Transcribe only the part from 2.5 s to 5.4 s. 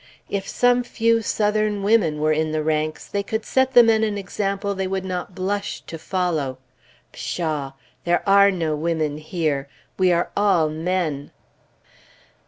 the ranks, they could set the men an example they would not